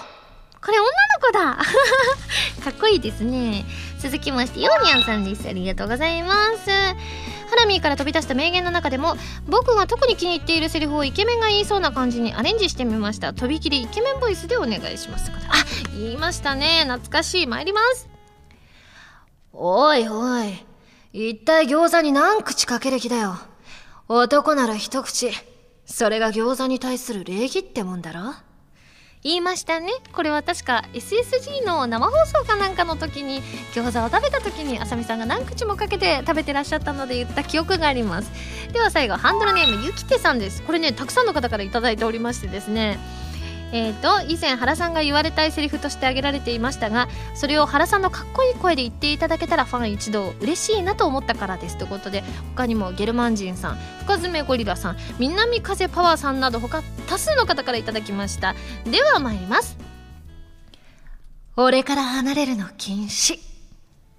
[0.60, 0.92] これ女の
[1.22, 1.56] 子だ。
[2.64, 3.64] かっこいいですね。
[3.98, 5.48] 続きましてヨーニャンさんです。
[5.48, 9.14] ありがとうございますハラミーから飛び出した名言の中でも
[9.46, 13.34] 僕が特に気に入っているセリフをイケメンが言いそうな感じにアレンジしてみました。
[13.34, 15.30] とびきりイケメンボイスでお願いします。
[15.30, 15.36] あ
[15.92, 16.84] 言いましたね。
[16.84, 17.46] 懐かしい。
[17.46, 18.08] 参ります。
[19.52, 20.64] おいおい。
[21.12, 23.36] 一体餃子に何口かける気だよ。
[24.08, 25.30] 男なら一口。
[25.84, 28.32] それが餃子に対する礼儀ってもんだろ？
[29.24, 29.92] 言いましたね。
[30.12, 33.40] これは確か SSG の生放送かなんかの時に
[33.72, 38.30] 餃子を食べた時にあさみさんが何口もかけて食べてらっしゃったので言った記憶があります。
[38.72, 40.62] では最後ハンドルネームゆきてさんです。
[40.62, 42.98] これねたくさんの方から頂いておりましてですね。
[43.72, 52.22] えーと、以前原さんが言われたいセリフとして挙げられていましたがそれを原さんのかっこいい声で言っていただけたらファン一同嬉しいなと思ったからですということで
[52.54, 58.54] 他にもゲルマン人さん深爪ゴリラさん南風パワーさんなど他多数の方からいただきました。
[58.84, 59.76] では参ります。
[61.56, 63.51] 俺から離れるの禁止。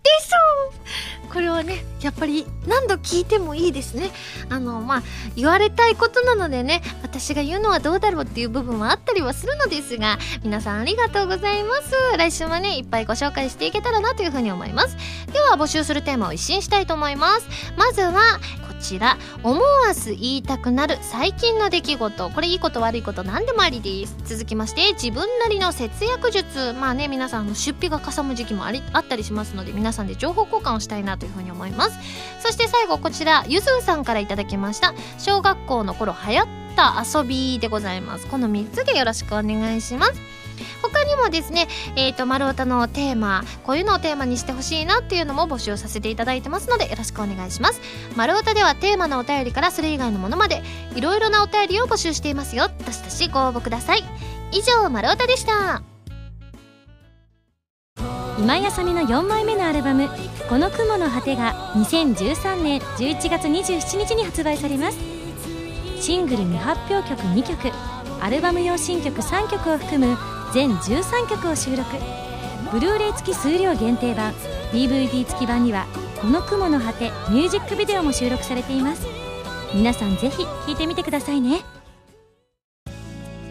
[0.04, 4.12] でしょこれはねやっぱり何度聞いてもいいですね。
[4.50, 5.04] あのまあ
[5.36, 11.92] 言われたいことなのでね私が言うのはどうだろうっていう部分はあったりはするのですが皆さんありがとうございます。
[12.18, 14.96] 来週もねいっぱいご紹介していけたらなというふうに思います。
[15.32, 17.48] では募集するテーマを一新したいと思います。
[17.78, 18.40] まずは
[18.84, 22.30] ちら思わず言いたくなる最近の出来事。
[22.30, 24.16] これいいこと悪いこと何でもありです。
[24.26, 26.74] 続きまして自分なりの節約術。
[26.74, 31.98] まあね皆さんの出費がかさむ時期もありあったりしますので皆さんで情報交換をしたいなというふうに思います。
[32.42, 34.94] そして最後こちらゆずんさんから頂きました。
[35.18, 38.28] 小学校の頃流行った遊びでございます。
[38.28, 40.43] この3つでよろしくお願いします。
[40.82, 47.82] 他にもですね、えっ、ー、と、丸太のテーマ、こういうのをテーマにしてほしいなっていうのも募集させていただいてますので、よろしくお願いします。
[48.16, 50.64] 丸太ではテーマのお便りからそれ以外のものまで、
[50.96, 52.70] いろいろなお便りを募集していますよ。
[52.86, 54.04] どしどしご応募ください。
[54.52, 55.84] 以上、丸太でした。
[58.40, 60.10] 今井あさみの4枚目のアルバム
[60.50, 64.98] 「この雲の果て」が2013年11月27日に発売されます
[66.02, 67.72] シングル未発表曲2曲
[68.20, 70.18] アルバム用新曲3曲を含む
[70.54, 71.84] 全13曲を収録。
[72.72, 74.34] ブルーレイ付き数量限定版
[74.72, 75.86] DVD 付き版には
[76.22, 79.06] 「この雲の果て」ミュージックビデオも収録されています。
[79.74, 81.62] 皆さんぜひ聴いてみてくださいね。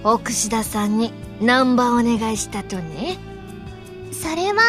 [0.04, 3.18] 奥志田さんにナンバーお願いしたとね。
[4.12, 4.62] それは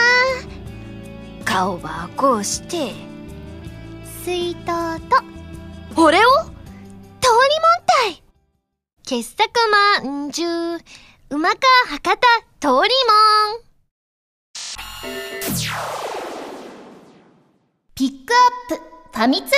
[1.45, 2.93] 顔はこうして
[4.23, 4.65] 水筒
[5.01, 5.17] と
[5.95, 8.23] 俺を通りもんたい。
[9.03, 9.49] 傑作
[10.03, 10.79] まんじゅう。
[11.35, 11.57] 馬川
[11.87, 12.27] 博多
[12.59, 13.17] 通りも
[13.57, 13.63] ん。
[17.95, 18.33] ピック
[18.69, 18.83] アップ
[19.17, 19.53] ファミ通ニュー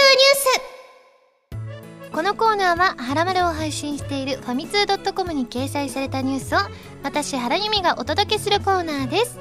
[2.08, 2.14] ス。
[2.14, 6.60] このコーナーは「はらまる」を配信しているファミツー .com に掲載されたニュースを
[7.04, 9.38] 私原由美がお届けするコーナーです。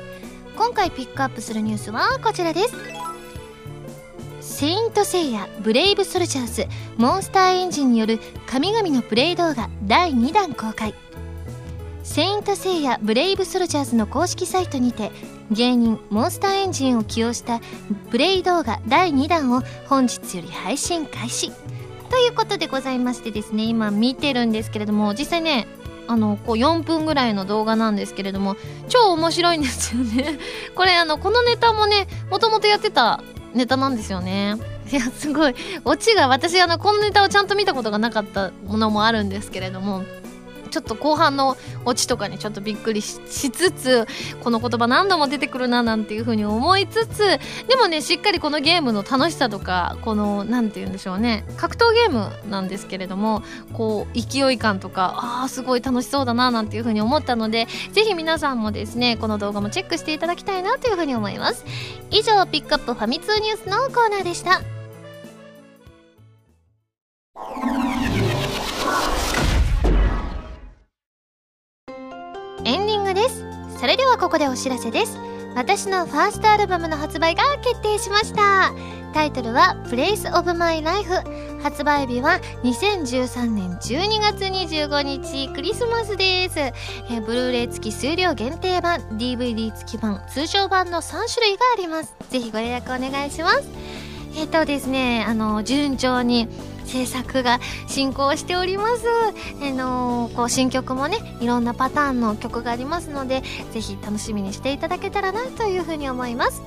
[0.57, 2.74] 今回ピックアップするニュースはこちらです。
[4.41, 6.66] セイントセイヤブレイブソルジャーズ
[6.97, 8.18] モンスターエンジンによる
[8.49, 10.97] 神々のプレイ動画第2弾公開。
[12.05, 15.11] セイントセイヤブレイブソルジャーズの公式サイトにて
[15.50, 17.61] 芸人モンスターエンジンを起用した
[18.11, 21.50] プレイ動画第2弾を本日より配信開始。
[22.11, 25.66] ということでございましてですね今見てるんですけれども実際ね
[26.07, 28.57] あのこう4分ぐらいの動画なんですけれども
[28.88, 30.38] 超面白いんですよね。
[30.76, 33.22] これあのこのネタもねもともとやってた
[33.55, 34.57] ネタなんですよね。
[34.92, 35.55] いやすごい。
[35.86, 40.05] オチが私あのこのネタをちゃんと見たことがなかったものもあるんですけれども
[40.74, 44.08] ちょっと後半のオチとかにちょっとびっくりしつつ
[44.42, 47.18] この言葉何度も出てくるななんていうふうに思いつつ
[47.68, 51.44] でもねしっかりこのゲームの楽しさとかこの何て言うんでしょうね。
[51.56, 61.64] 格闘ゲームなんですけれどもこう勢い感とかああすごい楽しそうだななんていうふうに思ったのでぜひ皆さんもですねこの動画もチェックしていただきたいなというふうに思います。
[62.10, 64.60] 以上ピックアップファミ通ニュースのコーナーでした。
[74.14, 75.18] はここでお知らせです。
[75.56, 78.72] 私のファーストアルバムの発売が決定しました。
[79.12, 81.10] タイトルは Place of My Life
[81.60, 86.60] 発売日は2013年12月25日クリスマスです。
[86.60, 92.14] えブルーレイ付き数量限定版 DVD 付き版通常版の3種類があります。
[92.30, 93.68] ぜひご予約お願いします。
[94.36, 96.48] えっ、とですねあの順調に
[96.85, 99.05] 制作が進行しております。
[99.61, 106.62] あのー、こう新曲もね、いろんなパターンの曲がありますので、ぜひ楽しみにしていただけたらなというふうに思います。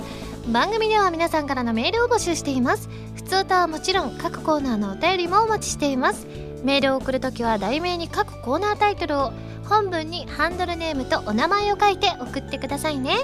[0.48, 2.88] 番組では皆さんからのメールを募集しています。
[3.14, 6.26] 普通歌はもちろん各コーナーのお便りもお待ちしています。
[6.64, 9.32] メールを送るときは題名に各コーナータイトルを、
[9.68, 13.16] 本文にハンドルネームとお名前を書いて送ってくださいね。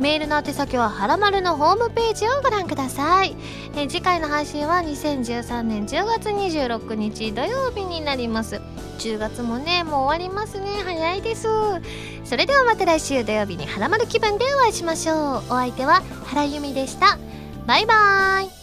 [0.00, 3.36] メールの宛先ははらまるのホームページをご覧ください。
[3.76, 8.62] え次回の配信は2013年10月26日土曜日になります。
[8.98, 10.68] 10月もねもう終わりますね。
[10.84, 11.46] 早いです。
[12.24, 15.16] それではまた来週土曜日にはらまる気分でお会いしましょう。
[15.16, 17.18] お相手は原由美でした。
[17.66, 18.59] バイバーイ。